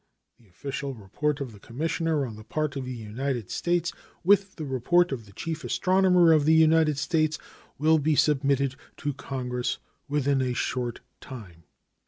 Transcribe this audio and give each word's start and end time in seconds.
The 0.39 0.47
official 0.47 0.95
report 0.95 1.41
of 1.41 1.51
the 1.51 1.59
commissioner 1.59 2.25
on 2.25 2.35
the 2.35 2.43
part 2.43 2.75
of 2.75 2.85
the 2.85 2.95
United 2.95 3.51
States, 3.51 3.93
with 4.23 4.55
the 4.55 4.65
report 4.65 5.11
of 5.11 5.27
the 5.27 5.31
chief 5.31 5.63
astronomer 5.63 6.33
of 6.33 6.45
the 6.45 6.55
United 6.55 6.97
States, 6.97 7.37
will 7.77 7.99
be 7.99 8.15
submitted 8.15 8.75
to 8.97 9.13
Congress 9.13 9.77
within 10.09 10.41
a 10.41 10.53
short 10.55 11.01
time. 11.19 11.65